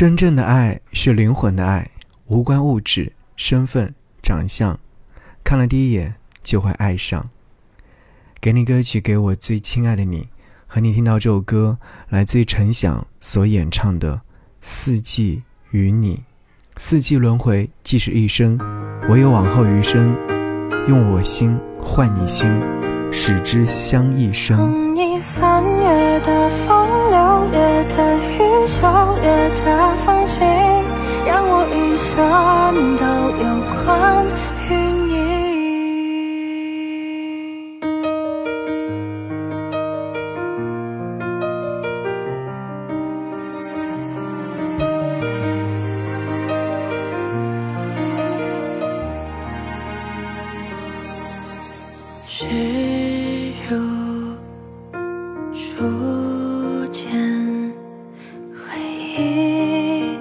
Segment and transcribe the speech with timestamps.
[0.00, 1.90] 真正的爱是灵魂的爱，
[2.24, 4.80] 无关物质、身份、长相，
[5.44, 7.28] 看了第一眼就会爱上。
[8.40, 10.30] 给你歌曲，给我最亲爱的你，
[10.66, 11.76] 和你听到这首歌，
[12.08, 14.14] 来自于陈响所演唱的
[14.62, 16.16] 《四季与你》。
[16.78, 18.58] 四季轮回即是一生，
[19.10, 20.16] 唯有往后余生，
[20.88, 22.48] 用我心换你心，
[23.12, 24.56] 使之相一生。
[24.56, 27.18] 送你三月的风，六
[27.52, 27.58] 月
[27.96, 28.80] 的雨，九
[29.22, 29.28] 月
[29.64, 29.66] 的
[30.04, 30.40] 风景，
[31.26, 33.04] 让我余生都
[33.38, 33.44] 有
[33.84, 34.26] 关
[52.40, 53.76] 只如
[55.52, 57.10] 初见，
[58.54, 58.80] 回
[59.18, 60.18] 忆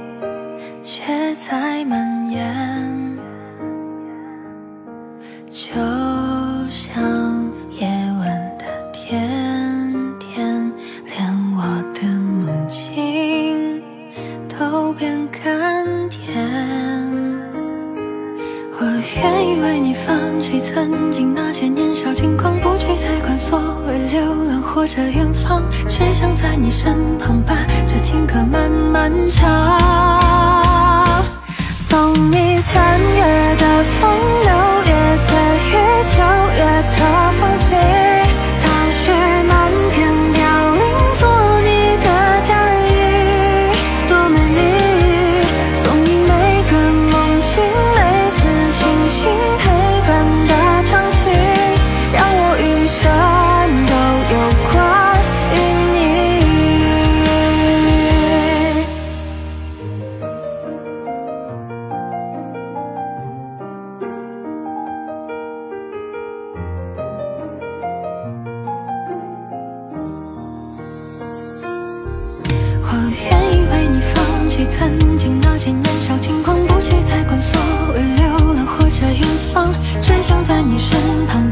[0.84, 3.18] 却在蔓延，
[5.50, 5.72] 就
[6.70, 7.02] 像
[7.80, 7.88] 夜
[8.20, 9.90] 晚的甜
[10.20, 10.74] 甜，
[11.06, 13.82] 连我的梦境
[14.50, 16.89] 都变甘甜。
[19.22, 27.54] 愿意为你放弃曾经那些年少轻狂，不去再管所谓流浪或者远方，只想在你身旁把
[27.86, 29.80] 这情歌慢慢唱。
[31.78, 34.18] 送你三月的风，
[73.26, 77.60] 愿意为你放弃曾经那些年少轻狂，不去再管所
[77.94, 79.22] 谓流浪或者远
[79.54, 80.98] 方，只想在你身
[81.28, 81.49] 旁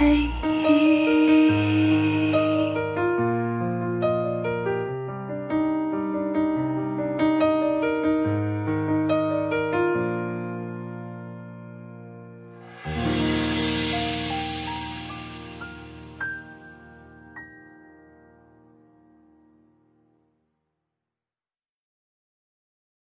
[0.00, 0.49] 嘿